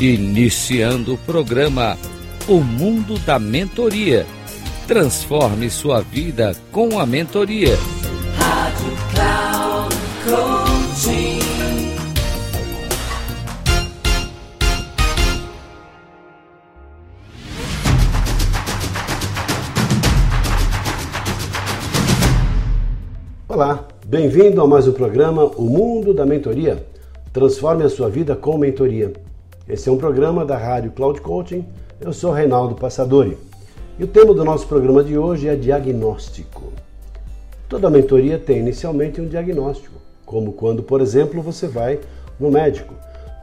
[0.00, 1.98] Iniciando o programa
[2.46, 4.24] O Mundo da Mentoria.
[4.86, 7.76] Transforme sua vida com a mentoria.
[8.36, 11.40] Rádio Cloud Coaching.
[23.48, 26.86] Olá, bem-vindo a mais um programa O Mundo da Mentoria.
[27.32, 29.12] Transforme a sua vida com mentoria.
[29.68, 31.62] Esse é um programa da Rádio Cloud Coaching.
[32.00, 33.36] Eu sou Reinaldo Passadori.
[33.98, 36.72] E o tema do nosso programa de hoje é diagnóstico.
[37.68, 42.00] Toda mentoria tem inicialmente um diagnóstico, como quando, por exemplo, você vai
[42.40, 42.94] no médico,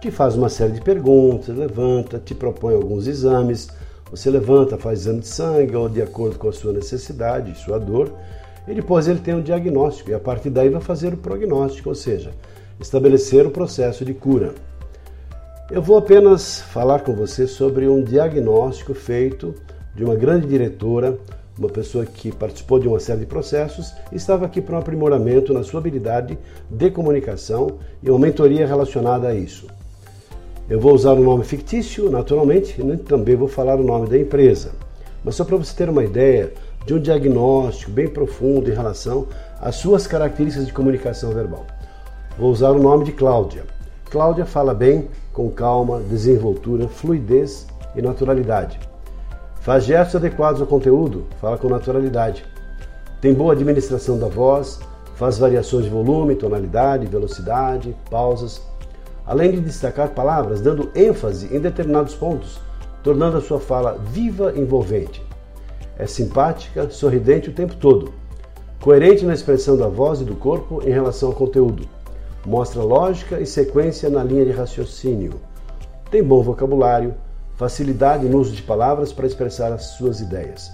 [0.00, 3.68] que faz uma série de perguntas, levanta, te propõe alguns exames,
[4.08, 8.12] você levanta, faz exame de sangue ou de acordo com a sua necessidade, sua dor,
[8.68, 11.96] e depois ele tem um diagnóstico e a partir daí vai fazer o prognóstico, ou
[11.96, 12.30] seja,
[12.78, 14.54] estabelecer o processo de cura.
[15.70, 19.54] Eu vou apenas falar com você sobre um diagnóstico feito
[19.94, 21.16] de uma grande diretora,
[21.58, 25.54] uma pessoa que participou de uma série de processos e estava aqui para um aprimoramento
[25.54, 26.36] na sua habilidade
[26.68, 29.66] de comunicação e uma mentoria relacionada a isso.
[30.68, 34.72] Eu vou usar um nome fictício, naturalmente, e também vou falar o nome da empresa.
[35.24, 36.52] Mas só para você ter uma ideia
[36.84, 39.28] de um diagnóstico bem profundo em relação
[39.60, 41.66] às suas características de comunicação verbal.
[42.36, 43.64] Vou usar o nome de Cláudia.
[44.12, 48.78] Cláudia fala bem, com calma, desenvoltura, fluidez e naturalidade.
[49.62, 52.44] Faz gestos adequados ao conteúdo, fala com naturalidade.
[53.22, 54.80] Tem boa administração da voz,
[55.14, 58.60] faz variações de volume, tonalidade, velocidade, pausas,
[59.26, 62.60] além de destacar palavras, dando ênfase em determinados pontos,
[63.02, 65.24] tornando a sua fala viva e envolvente.
[65.98, 68.12] É simpática, sorridente o tempo todo,
[68.78, 71.88] coerente na expressão da voz e do corpo em relação ao conteúdo
[72.44, 75.34] Mostra lógica e sequência na linha de raciocínio.
[76.10, 77.14] Tem bom vocabulário,
[77.54, 80.68] facilidade no uso de palavras para expressar as suas ideias.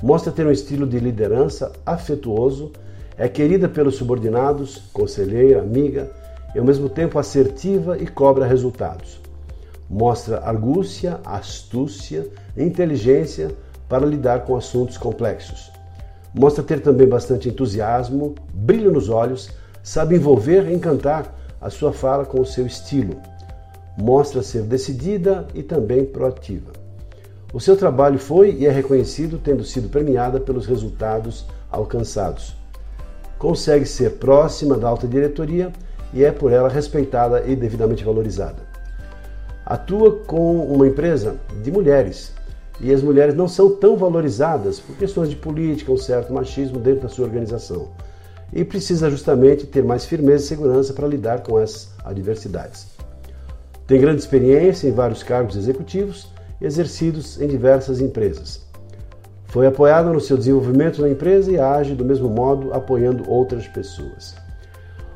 [0.00, 2.70] Mostra ter um estilo de liderança afetuoso,
[3.18, 6.10] é querida pelos subordinados, conselheira, amiga
[6.54, 9.20] e ao mesmo tempo assertiva e cobra resultados.
[9.90, 13.50] Mostra argúcia, astúcia inteligência
[13.88, 15.72] para lidar com assuntos complexos.
[16.32, 19.50] Mostra ter também bastante entusiasmo, brilho nos olhos
[19.82, 23.16] sabe envolver e encantar a sua fala com o seu estilo.
[23.96, 26.72] Mostra ser decidida e também proativa.
[27.52, 32.56] O seu trabalho foi e é reconhecido, tendo sido premiada pelos resultados alcançados.
[33.38, 35.72] Consegue ser próxima da alta diretoria
[36.14, 38.70] e é por ela respeitada e devidamente valorizada.
[39.66, 42.32] Atua com uma empresa de mulheres
[42.80, 47.02] e as mulheres não são tão valorizadas por questões de política, um certo machismo dentro
[47.02, 47.88] da sua organização
[48.52, 52.86] e precisa justamente ter mais firmeza e segurança para lidar com as adversidades.
[53.86, 56.28] Tem grande experiência em vários cargos executivos
[56.60, 58.60] exercidos em diversas empresas.
[59.46, 64.36] Foi apoiada no seu desenvolvimento na empresa e age do mesmo modo apoiando outras pessoas.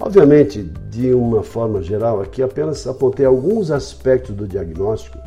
[0.00, 5.18] Obviamente, de uma forma geral, aqui apenas apontei alguns aspectos do diagnóstico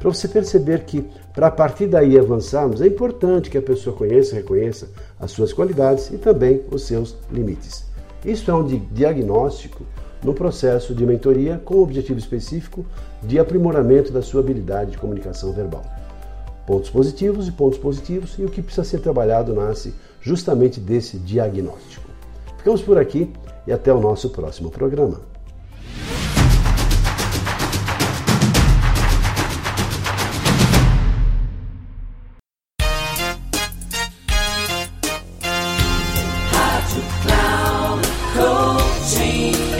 [0.00, 4.34] para você perceber que, para a partir daí avançarmos, é importante que a pessoa conheça
[4.34, 4.88] e reconheça
[5.20, 7.84] as suas qualidades e também os seus limites.
[8.24, 9.84] Isso é um diagnóstico
[10.24, 12.84] no processo de mentoria com o objetivo específico
[13.22, 15.84] de aprimoramento da sua habilidade de comunicação verbal.
[16.66, 22.10] Pontos positivos e pontos positivos, e o que precisa ser trabalhado nasce justamente desse diagnóstico.
[22.56, 23.32] Ficamos por aqui
[23.64, 25.20] e até o nosso próximo programa.